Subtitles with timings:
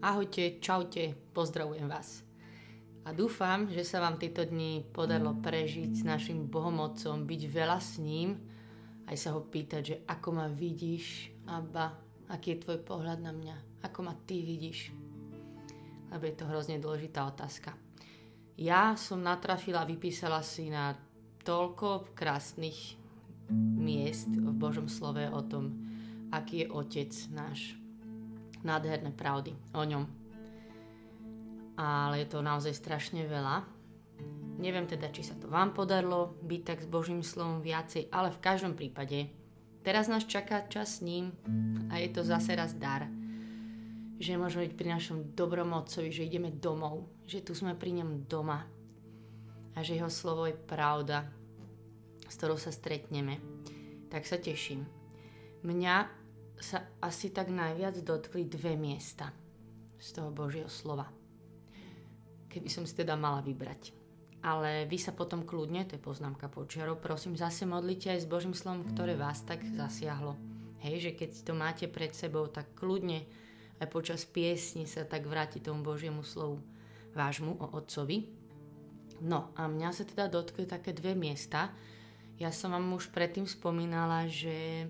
[0.00, 2.24] Ahojte, čaute, pozdravujem vás.
[3.04, 8.00] A dúfam, že sa vám tieto dni podarilo prežiť s našim Bohomocom, byť veľa s
[8.00, 8.40] ním,
[9.04, 12.00] aj sa ho pýtať, že ako ma vidíš, Abba,
[12.32, 14.88] aký je tvoj pohľad na mňa, ako ma ty vidíš.
[16.08, 17.76] Lebo je to hrozne dôležitá otázka.
[18.56, 20.96] Ja som natrafila, vypísala si na
[21.44, 22.96] toľko krásnych
[23.52, 25.76] miest v Božom slove o tom,
[26.32, 27.76] aký je Otec náš,
[28.62, 30.04] nádherné pravdy o ňom.
[31.80, 33.64] Ale je to naozaj strašne veľa.
[34.60, 38.42] Neviem teda, či sa to vám podarilo byť tak s Božím slovom viacej, ale v
[38.44, 39.32] každom prípade
[39.80, 41.32] teraz nás čaká čas s ním
[41.88, 43.08] a je to zase raz dar.
[44.20, 48.28] Že môžeme byť pri našom dobrom otcovi, že ideme domov, že tu sme pri ňom
[48.28, 48.68] doma
[49.72, 51.24] a že jeho slovo je pravda,
[52.28, 53.40] s ktorou sa stretneme.
[54.12, 54.84] Tak sa teším.
[55.64, 56.19] Mňa
[56.60, 59.32] sa asi tak najviac dotkli dve miesta
[59.96, 61.08] z toho Božieho slova.
[62.52, 63.96] Keby som si teda mala vybrať.
[64.40, 68.56] Ale vy sa potom kľudne, to je poznámka počiarov, prosím, zase modlite aj s Božím
[68.56, 70.36] slovom, ktoré vás tak zasiahlo.
[70.80, 73.28] Hej, že keď to máte pred sebou, tak kľudne
[73.80, 76.64] aj počas piesni sa tak vráti tomu Božiemu slovu
[77.12, 78.32] vášmu o Otcovi.
[79.20, 81.68] No a mňa sa teda dotkli také dve miesta.
[82.40, 84.88] Ja som vám už predtým spomínala, že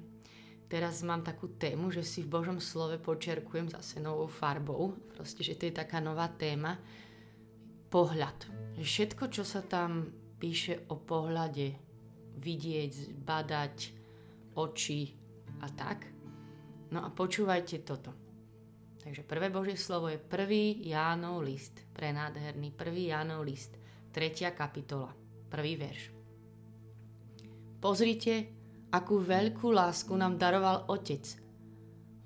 [0.71, 4.95] teraz mám takú tému, že si v Božom slove počerkujem zase novou farbou.
[5.11, 6.79] Proste, že to je taká nová téma.
[7.91, 8.47] Pohľad.
[8.79, 11.75] Všetko, čo sa tam píše o pohľade,
[12.39, 13.77] vidieť, badať,
[14.55, 15.11] oči
[15.59, 16.07] a tak.
[16.95, 18.15] No a počúvajte toto.
[19.01, 21.83] Takže prvé Božie slovo je prvý Jánov list.
[21.91, 23.75] Prenádherný prvý Jánov list.
[24.15, 25.11] Tretia kapitola.
[25.51, 26.03] Prvý verš.
[27.81, 28.60] Pozrite,
[28.91, 31.23] akú veľkú lásku nám daroval Otec.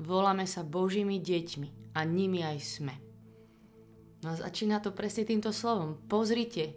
[0.00, 2.94] Voláme sa Božími deťmi a nimi aj sme.
[4.24, 6.00] No a začína to presne týmto slovom.
[6.08, 6.72] Pozrite,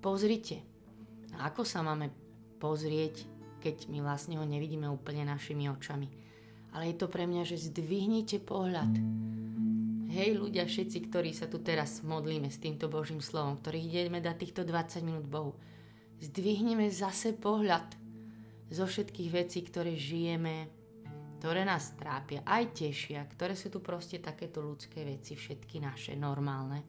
[0.00, 0.64] pozrite.
[1.36, 2.08] A ako sa máme
[2.56, 3.28] pozrieť,
[3.60, 6.08] keď my vlastne ho nevidíme úplne našimi očami.
[6.72, 8.90] Ale je to pre mňa, že zdvihnite pohľad.
[10.14, 14.36] Hej ľudia, všetci, ktorí sa tu teraz modlíme s týmto Božím slovom, ktorí ideme dať
[14.40, 15.58] týchto 20 minút Bohu,
[16.22, 18.03] zdvihneme zase pohľad
[18.70, 20.68] zo všetkých vecí, ktoré žijeme,
[21.38, 26.80] ktoré nás trápia, aj tešia, ktoré sú tu proste takéto ľudské veci, všetky naše, normálne.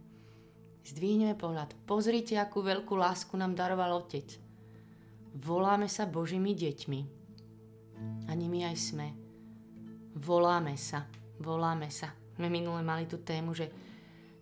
[0.85, 1.75] Zdvihneme pohľad.
[1.83, 4.37] Pozrite, akú veľkú lásku nám daroval Otec.
[5.35, 7.01] Voláme sa Božími deťmi.
[8.29, 9.07] A nimi aj sme.
[10.15, 11.09] Voláme sa.
[11.41, 12.15] Voláme sa.
[12.39, 13.67] My minule mali tú tému, že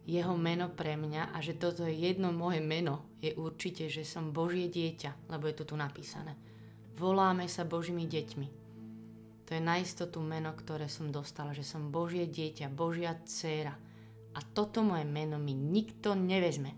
[0.03, 4.35] jeho meno pre mňa a že toto je jedno moje meno, je určite, že som
[4.35, 6.35] Božie dieťa, lebo je to tu napísané.
[6.93, 8.47] Voláme sa Božími deťmi.
[9.49, 13.73] To je na istotu meno, ktoré som dostala, že som Božie dieťa, Božia dcéra.
[14.33, 16.73] A toto moje meno mi nikto nevezme.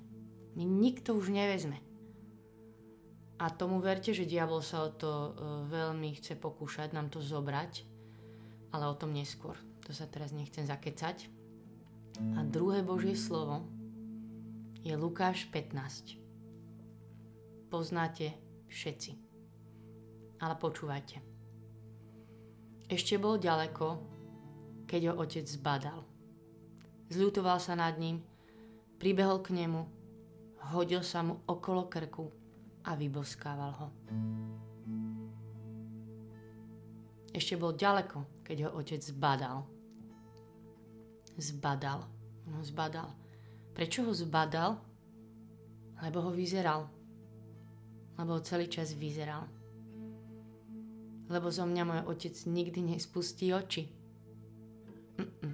[0.56, 1.84] Mi nikto už nevezme.
[3.36, 5.32] A tomu verte, že diabol sa o to uh,
[5.68, 7.84] veľmi chce pokúšať nám to zobrať,
[8.72, 9.60] ale o tom neskôr.
[9.84, 11.28] To sa teraz nechcem zakecať.
[12.40, 13.68] A druhé Božie slovo
[14.80, 16.16] je Lukáš 15.
[17.68, 18.32] Poznáte
[18.72, 19.25] všetci
[20.46, 21.18] ale počúvajte.
[22.86, 23.98] Ešte bol ďaleko,
[24.86, 26.06] keď ho otec zbadal.
[27.10, 28.22] Zľutoval sa nad ním,
[29.02, 29.82] pribehol k nemu,
[30.70, 32.30] hodil sa mu okolo krku
[32.86, 33.88] a vyboskával ho.
[37.34, 39.66] Ešte bol ďaleko, keď ho otec zbadal.
[41.42, 42.06] Zbadal.
[42.46, 43.10] No zbadal.
[43.74, 44.78] Prečo ho zbadal?
[46.06, 46.86] Lebo ho vyzeral.
[48.16, 49.55] Lebo ho celý čas vyzeral
[51.30, 53.90] lebo zo mňa môj otec nikdy nespustí oči.
[55.18, 55.54] Mm-mm.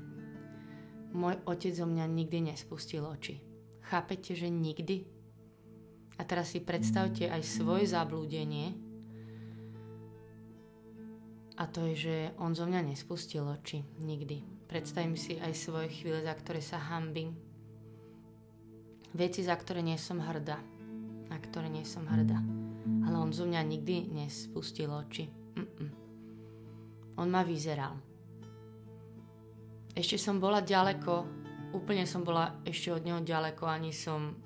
[1.16, 3.40] Môj otec zo mňa nikdy nespustil oči.
[3.84, 5.04] Chápete, že nikdy?
[6.20, 8.78] A teraz si predstavte aj svoje zablúdenie.
[11.60, 13.84] A to je, že on zo mňa nespustil oči.
[14.00, 14.68] Nikdy.
[14.72, 17.36] Predstavím si aj svoje chvíle, za ktoré sa hambím.
[19.12, 20.64] Veci, za ktoré nie som hrdá.
[21.28, 22.40] Na ktoré nie som hrdá.
[23.04, 25.41] Ale on zo mňa nikdy nespustil oči.
[25.58, 25.90] Mm-mm.
[27.20, 27.98] On ma vyzeral.
[29.92, 31.28] Ešte som bola ďaleko,
[31.76, 34.40] úplne som bola ešte od neho ďaleko, ani som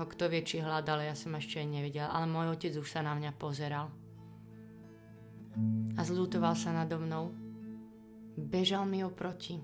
[0.00, 3.14] ho kto vie, či hľadal, ja som ešte nevedela, ale môj otec už sa na
[3.14, 3.92] mňa pozeral.
[5.94, 7.34] A zľutoval sa nado mnou.
[8.38, 9.60] Bežal mi oproti.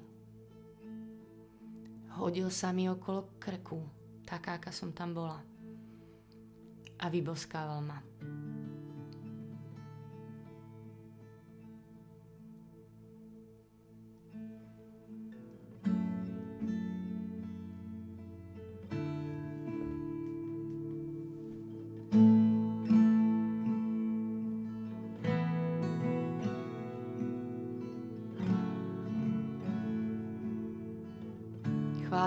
[2.20, 3.80] Hodil sa mi okolo krku,
[4.24, 5.40] taká, aká som tam bola.
[7.00, 8.00] A vyboskával ma.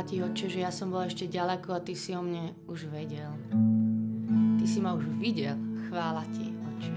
[0.10, 3.30] Ti, Oče, že ja som bola ešte ďaleko a ty si o mne už vedel.
[4.58, 5.54] Ty si ma už videl.
[5.86, 6.94] Chvála ti, Oče.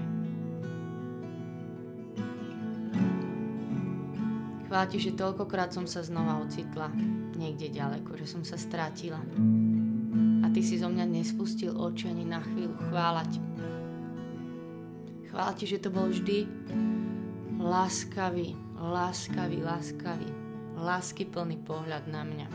[4.65, 6.89] Chvála ti, že toľkokrát som sa znova ocitla
[7.37, 9.21] niekde ďaleko, že som sa strátila.
[10.41, 12.73] A ty si zo mňa nespustil oči ani na chvíľu.
[12.89, 13.37] Chvála ti.
[15.29, 16.49] Chvála ti, že to bol vždy
[17.61, 20.29] láskavý, láskavý, láskavý,
[20.81, 22.49] láskyplný pohľad na mňa.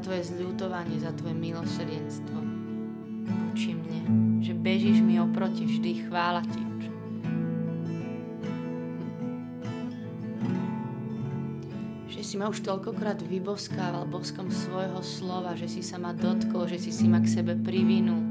[0.00, 2.38] Tvoje zľutovanie, za tvoje milosrdenstvo
[3.52, 4.00] voči mne,
[4.40, 6.08] že bežíš mi oproti vždy.
[6.08, 6.70] Chvála ti.
[12.30, 16.94] si ma už toľkokrát vyboskával boskom svojho slova, že si sa ma dotkol, že si
[16.94, 18.22] si ma k sebe privinul,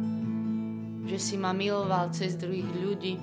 [1.04, 3.20] že si ma miloval cez druhých ľudí.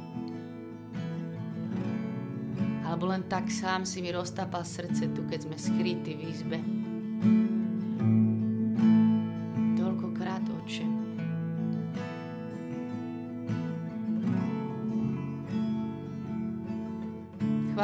[2.84, 6.60] Alebo len tak sám si mi roztápal srdce tu, keď sme skrytí v izbe.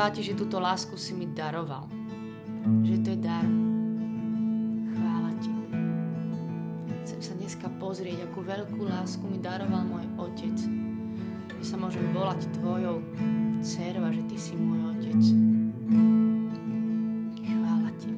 [0.02, 1.86] Chvála ti, že túto lásku si mi daroval
[2.82, 3.46] že to je dar.
[4.98, 5.50] Chvála ti.
[7.06, 10.58] Chcem sa dneska pozrieť, akú veľkú lásku mi daroval môj otec.
[11.54, 12.98] Že sa môžem volať tvojou
[13.62, 15.22] dcerou a že ty si môj otec.
[17.46, 18.10] Chvála ti.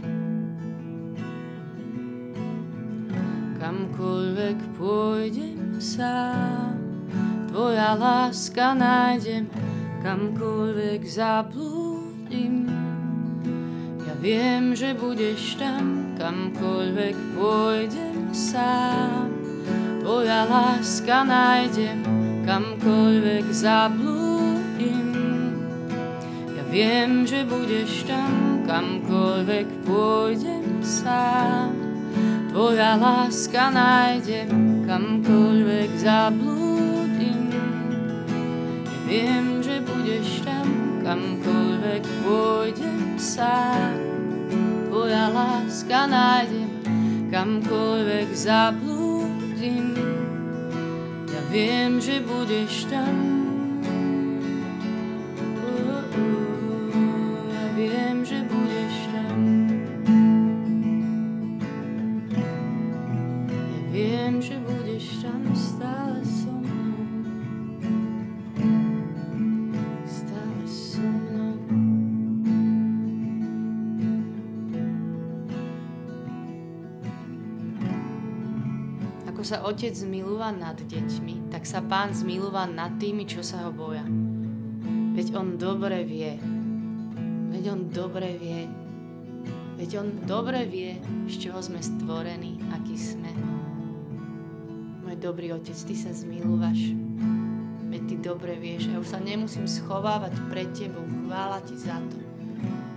[3.60, 6.80] Kamkoľvek pôjdem sám,
[7.52, 9.52] tvoja láska nájdem,
[10.14, 12.70] kamkoľvek zablúdim,
[14.24, 19.28] Viem, že budeš tam, kamkoľvek pôjdem sám.
[20.00, 22.00] Tvoja láska nájdem,
[22.48, 25.12] kamkoľvek zablúdim.
[26.56, 31.76] Ja viem, že budeš tam, kamkoľvek pôjdem sám.
[32.48, 37.52] Tvoja láska nájdem, kamkoľvek zablúdim.
[38.88, 39.53] Ja viem,
[41.14, 43.94] kamkoľvek pôjdem sám
[44.90, 46.74] tvoja láska nájdem,
[47.30, 49.94] kamkoľvek zablúdim.
[51.30, 53.33] Ja viem, že budeš tam,
[79.44, 84.02] sa otec zmilúva nad deťmi, tak sa pán zmilúva nad tými, čo sa ho boja.
[85.14, 86.40] Veď on dobre vie.
[87.54, 88.66] Veď on dobre vie.
[89.78, 90.98] Veď on dobre vie,
[91.30, 93.30] z čoho sme stvorení, aký sme.
[95.04, 96.96] Môj dobrý otec, ty sa zmilúvaš.
[97.92, 98.90] Veď ty dobre vieš.
[98.90, 101.06] Ja už sa nemusím schovávať pred tebou.
[101.28, 102.18] Chvála ti za to.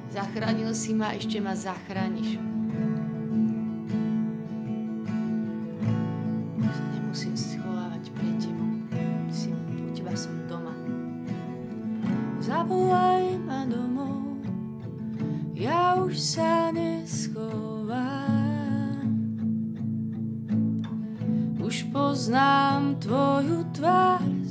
[0.09, 2.46] Zachránil si ma, ešte ma zachrániš.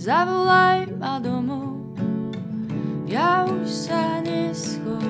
[0.07, 1.83] Zavolaj ma domov,
[3.11, 5.03] ja už sa neschovám.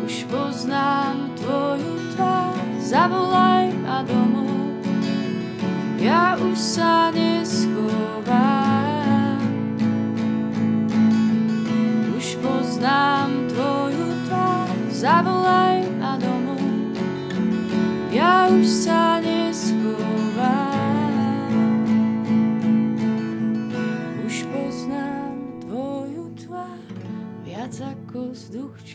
[0.00, 4.80] Už poznám tvoju tvár, zavolaj ma domov,
[6.00, 8.24] ja už sa neschovám.
[12.16, 16.64] Už poznám tvoju tvár, zavolaj ma domov,
[18.08, 18.97] ja už sa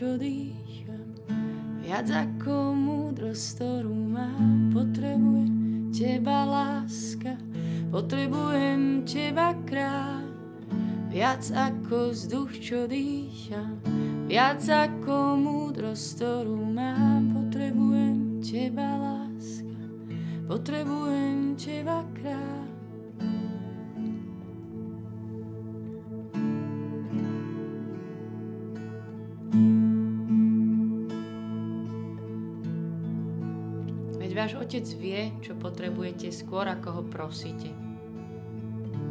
[0.04, 1.16] čo dýcham,
[1.80, 4.68] viac ako múdrosť, ktorú mám.
[4.76, 7.40] Potrebujem teba, láska,
[7.88, 10.28] potrebujem teba, kráľ,
[11.08, 13.80] viac ako vzduch, čo dýcham,
[14.28, 17.32] viac ako múdrosť, ktorú mám.
[17.32, 19.88] Potrebujem teba, láska,
[20.52, 22.73] potrebujem teba kráľ.
[34.44, 37.72] Váš otec vie, čo potrebujete skôr, ako ho prosíte.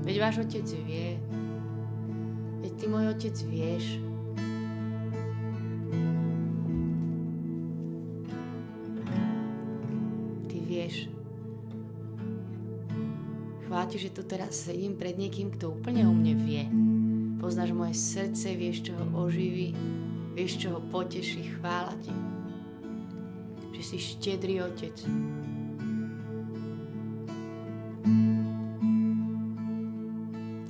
[0.05, 1.17] Veď váš otec vie.
[2.61, 3.97] Veď ty, môj otec, vieš.
[10.53, 11.09] Ty vieš.
[13.65, 16.69] Chváti, že tu teraz sedím pred niekým, kto úplne o mne vie.
[17.41, 19.73] Poznáš moje srdce, vieš, čo ho oživí,
[20.37, 22.32] vieš, čo ho poteší, chvála ti.
[23.83, 24.95] Že si štedrý otec.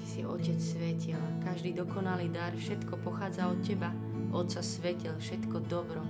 [0.01, 3.93] Ty si otec svetiel, každý dokonalý dar, všetko pochádza od teba,
[4.33, 6.01] Otca svetel, všetko dobro.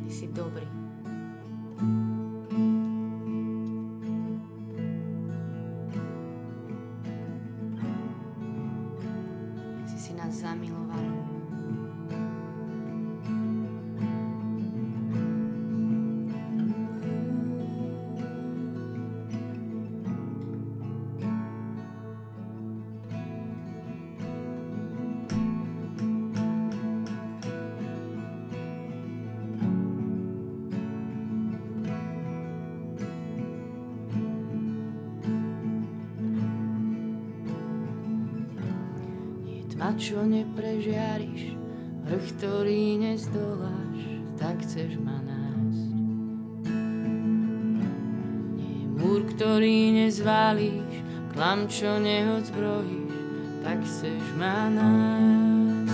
[0.00, 0.64] Ty si dobrý.
[10.90, 11.19] A
[40.00, 41.52] čo neprežiariš,
[42.08, 44.00] vrch, ktorý nezdoláš,
[44.40, 45.92] tak chceš ma nájsť.
[48.56, 51.04] Nie je múr, ktorý nezvalíš,
[51.36, 53.12] klam, čo neodzbrojíš,
[53.60, 55.92] tak chceš ma nájsť.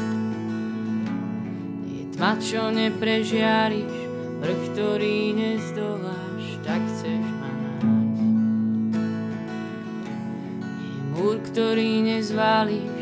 [1.82, 3.94] Nie je tma, čo neprežiariš,
[4.38, 8.22] vrch, ktorý nezdoláš, tak chceš ma nájsť.
[10.78, 12.95] Nie je múr, ktorý nezvalíš,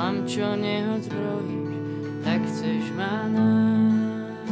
[0.00, 1.76] klam, čo neodzbrojíš,
[2.24, 4.48] tak chceš ma nájsť.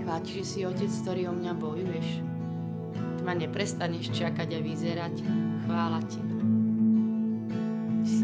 [0.00, 2.08] Chváti, že si otec, ktorý o mňa bojuješ.
[2.96, 5.14] Ty ma neprestaneš čakať a vyzerať.
[5.68, 6.24] Chvála ti.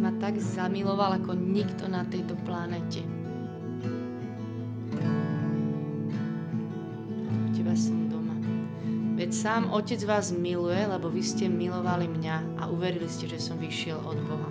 [0.00, 3.17] Ma tak zamiloval ako nikto na tejto planete.
[9.18, 13.58] Veď sám Otec vás miluje, lebo vy ste milovali mňa a uverili ste, že som
[13.58, 14.50] vyšiel od Boha.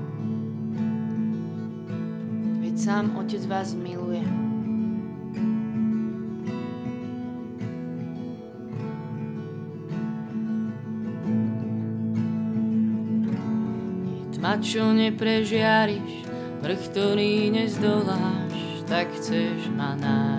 [2.59, 4.19] Veď sám Otec vás miluje.
[14.37, 16.29] tma, čo neprežiariš,
[16.61, 20.36] vrch, ktorý nezdoláš, tak chceš ma nájsť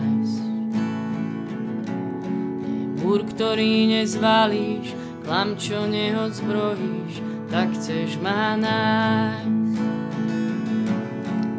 [3.09, 4.93] múr, ktorý nezvalíš,
[5.25, 9.81] klam, čo neodzbrojíš, tak chceš ma nájsť.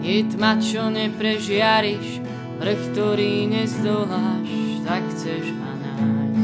[0.05, 2.21] Je tma, čo neprežiariš,
[2.61, 4.51] vrch, ktorý nezdoláš,
[4.85, 6.37] tak chceš ma nájsť.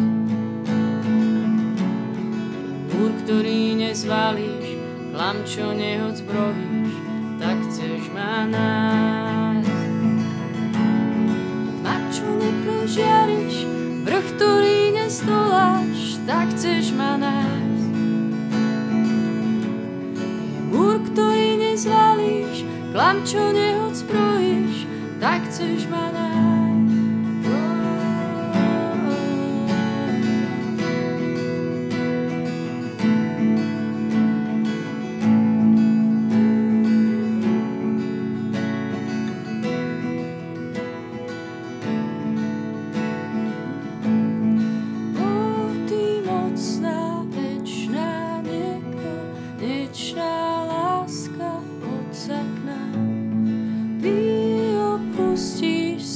[2.89, 4.67] Múr, ktorý nezvalíš,
[5.13, 6.93] klam, čo neodzbrojíš,
[7.37, 9.85] tak chceš ma nájsť.
[11.77, 13.55] Tma, čo neprežiariš,
[14.01, 14.84] vrch, ktorý
[15.25, 17.93] nestoláš, tak chceš ma nájsť.
[20.53, 22.61] Je múr, ktorý nezvalíš,
[22.93, 24.85] klam, čo neodzbrojíš,
[25.17, 26.24] tak chceš ma nájsť.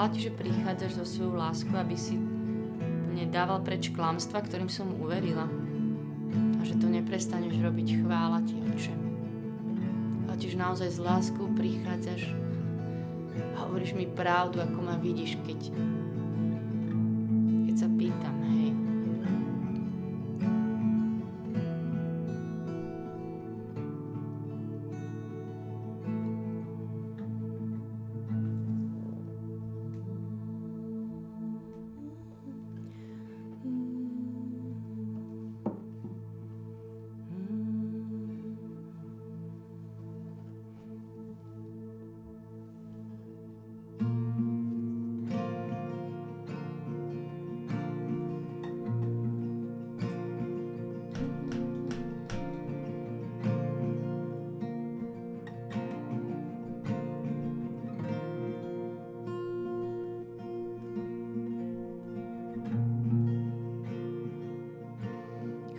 [0.00, 2.16] Chvála ti, že prichádzaš so svojou láskou, aby si
[3.28, 5.44] dával preč klamstva, ktorým som uverila.
[6.56, 8.96] A že to neprestaneš robiť chvála ti, oče.
[10.24, 12.32] A tiež naozaj s láskou prichádzaš
[13.60, 15.68] a hovoríš mi pravdu, ako ma vidíš, keď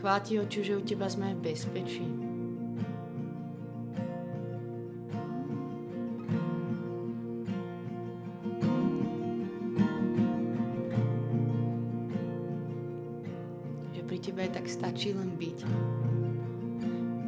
[0.01, 0.33] Chvála ti,
[0.65, 2.01] že u teba sme v bezpečí.
[13.93, 15.59] Že pri tebe tak stačí len byť.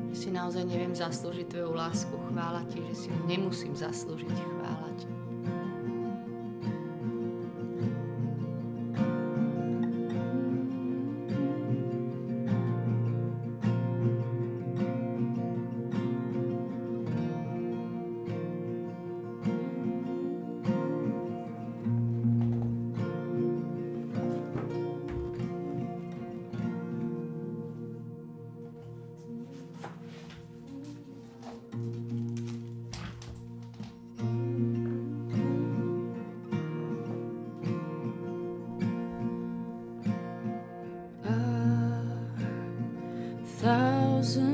[0.09, 2.17] Že si naozaj neviem zaslúžiť tvoju lásku.
[2.33, 4.33] Chvála ti, že si ju nemusím zaslúžiť.
[4.33, 5.05] Chvála ti.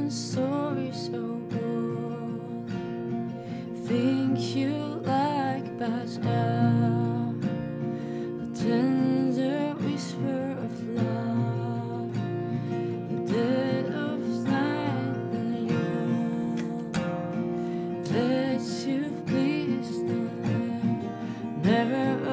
[0.09, 2.71] Stories so old.
[3.85, 4.73] Think you
[5.05, 7.35] like past a
[8.55, 12.13] tender whisper of love,
[13.09, 16.91] the dead of night and you
[18.09, 19.91] that you please
[21.63, 22.28] never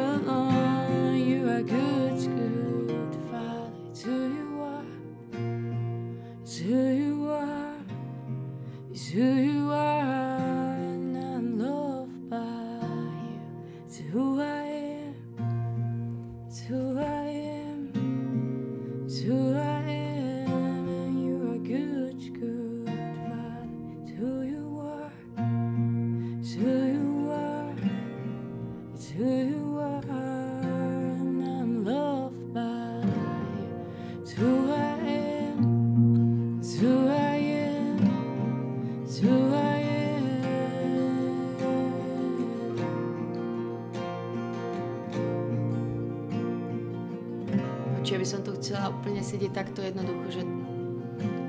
[48.06, 50.42] Čiže by som tu chcela úplne sedieť takto jednoducho, že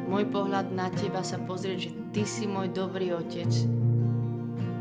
[0.10, 3.46] môj pohľad na teba sa pozrieť, že ty si môj dobrý otec,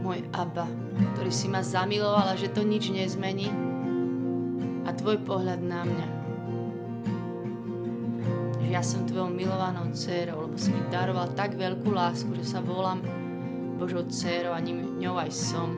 [0.01, 0.65] môj Abba,
[1.13, 3.53] ktorý si ma zamiloval a že to nič nezmení
[4.89, 6.09] a tvoj pohľad na mňa.
[8.65, 12.65] Že ja som tvojou milovanou dcérou, lebo si mi daroval tak veľkú lásku, že sa
[12.65, 13.05] volám
[13.77, 15.77] Božou dcérou a ním, ňou aj som.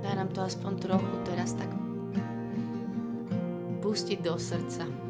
[0.00, 1.85] Daj nám to aspoň trochu teraz tak
[3.96, 5.05] pustiť do srdca.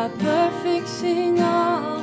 [0.00, 1.99] You are perfect in all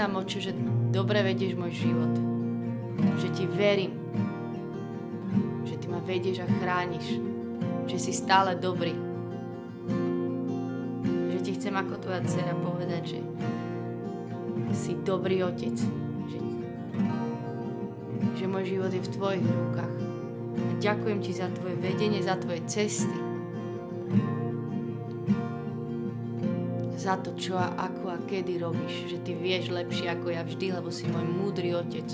[0.00, 0.56] vyznám oči, že
[0.96, 2.08] dobre vedieš môj život.
[3.20, 4.00] Že ti verím.
[5.68, 7.20] Že ty ma vedieš a chrániš.
[7.84, 8.96] Že si stále dobrý.
[11.04, 13.20] Že ti chcem ako tvoja dcera povedať, že
[14.72, 15.76] si dobrý otec.
[16.32, 16.40] Že,
[18.40, 19.96] že môj život je v tvojich rukách.
[20.56, 23.29] A ďakujem ti za tvoje vedenie, za tvoje cesty.
[27.00, 30.66] za to, čo a ako a kedy robíš, že ty vieš lepšie ako ja vždy,
[30.76, 32.04] lebo si môj múdry otec.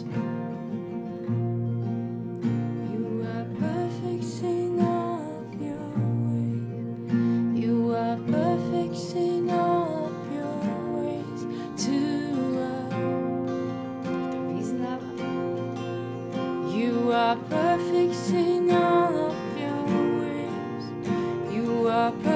[17.50, 19.82] perfect in all of your
[20.20, 20.84] ways.
[21.52, 22.35] You are perfect.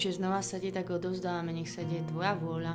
[0.00, 2.72] Oče, znova sa ti tak odovzdávame, nech sa deje tvoja vôľa,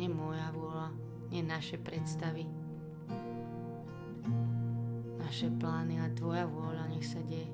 [0.00, 0.88] nie moja vôľa,
[1.28, 2.48] nie naše predstavy,
[5.20, 7.44] naše plány, ale tvoja vôľa, nech sa deje.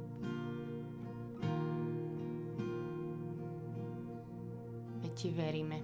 [5.03, 5.83] My ti veríme.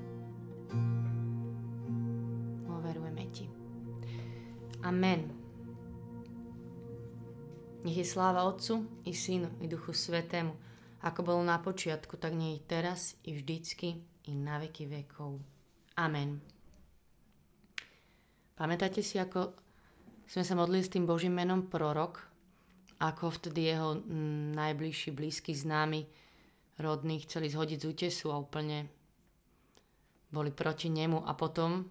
[2.71, 3.51] Overujeme ti.
[4.87, 5.27] Amen.
[7.83, 10.55] Nech je sláva Otcu i Synu i Duchu Svetému,
[11.03, 15.43] ako bolo na počiatku, tak nie je teraz i vždycky i na veky vekov.
[15.99, 16.39] Amen.
[18.55, 19.53] Pamätáte si, ako
[20.31, 22.23] sme sa modlili s tým Božím menom prorok,
[23.03, 26.07] ako vtedy jeho mm, najbližší, blízky známy,
[26.79, 28.87] rodní chceli zhodiť z útesu a úplne
[30.31, 31.85] boli proti nemu a potom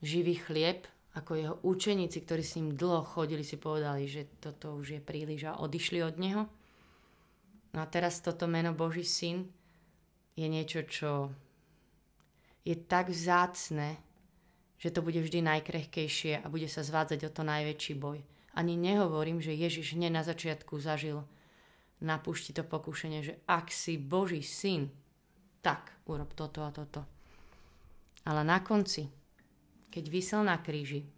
[0.00, 4.96] živý chlieb ako jeho učeníci, ktorí s ním dlho chodili, si povedali, že toto už
[4.96, 6.44] je príliš a odišli od neho.
[7.76, 9.44] No a teraz toto meno Boží syn
[10.32, 11.28] je niečo, čo
[12.64, 14.00] je tak vzácne,
[14.80, 18.24] že to bude vždy najkrehkejšie a bude sa zvádzať o to najväčší boj.
[18.56, 21.20] Ani nehovorím, že Ježiš hneď na začiatku zažil
[22.00, 24.88] na púšti to pokušenie, že ak si Boží syn,
[25.60, 27.04] tak urob toto a toto.
[28.24, 29.04] Ale na konci
[29.96, 31.08] keď vysel na kríži.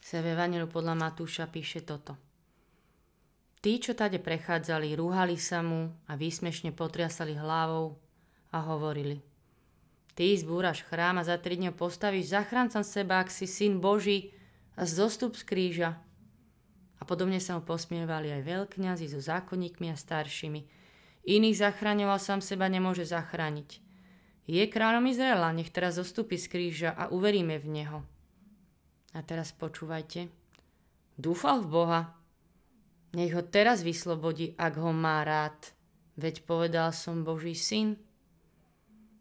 [0.00, 2.16] Sa v Evangeliu podľa Matúša píše toto.
[3.64, 7.96] Tí, čo tade prechádzali, rúhali sa mu a výsmešne potriasali hlavou
[8.52, 9.24] a hovorili
[10.12, 14.30] Ty zbúraš chrám a za tri dňa postavíš zachráncam seba, ak si syn Boží
[14.76, 15.90] a zostup z kríža.
[17.00, 20.60] A podobne sa mu posmievali aj veľkňazi so zákonníkmi a staršími.
[21.24, 23.80] Iných zachraňoval sám seba nemôže zachrániť.
[24.44, 27.98] Je kráľom Izraela, nech teraz zostupí z kríža a uveríme v Neho.
[29.16, 30.28] A teraz počúvajte.
[31.16, 32.23] Dúfal v Boha.
[33.14, 35.54] Nech ho teraz vyslobodí, ak ho má rád.
[36.18, 37.94] Veď povedal som Boží syn.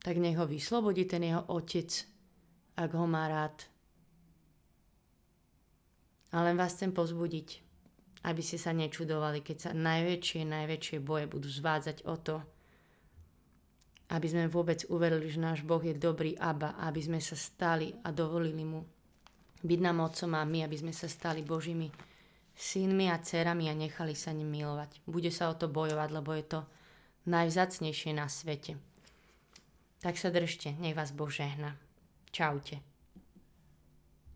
[0.01, 1.89] Tak nech ho vyslobodí ten jeho otec,
[2.73, 3.69] ak ho má rád.
[6.33, 7.61] A len vás chcem pozbudiť,
[8.25, 12.41] aby ste sa nečudovali, keď sa najväčšie, najväčšie boje budú zvádzať o to,
[14.09, 18.09] aby sme vôbec uverili, že náš Boh je dobrý Abba, aby sme sa stali a
[18.09, 18.81] dovolili mu
[19.63, 22.12] byť nám otcom a my, aby sme sa stali Božími
[22.55, 25.01] synmi a dcerami a nechali sa ním milovať.
[25.09, 26.59] Bude sa o to bojovať, lebo je to
[27.25, 28.77] najvzácnejšie na svete.
[30.03, 31.79] Tak sa držte, nech vás Boh žehna.
[32.31, 32.92] Čaute.